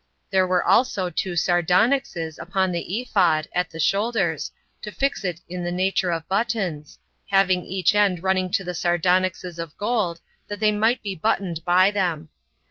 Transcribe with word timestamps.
There 0.31 0.47
were 0.47 0.63
also 0.63 1.11
two 1.11 1.33
sardonyxes 1.35 2.39
upon 2.39 2.71
the 2.71 2.81
ephod, 3.01 3.47
at 3.53 3.69
the 3.69 3.79
shoulders, 3.79 4.51
to 4.81 4.91
fasten 4.91 5.29
it 5.29 5.41
in 5.47 5.63
the 5.63 5.71
nature 5.71 6.09
of 6.11 6.27
buttons, 6.27 6.97
having 7.29 7.63
each 7.65 7.93
end 7.93 8.23
running 8.23 8.49
to 8.53 8.63
the 8.63 8.73
sardonyxes 8.73 9.59
of 9.59 9.77
gold, 9.77 10.19
that 10.47 10.59
they 10.59 10.71
might 10.71 11.03
be 11.03 11.13
buttoned 11.13 11.63
by 11.65 11.91
them. 11.91 12.29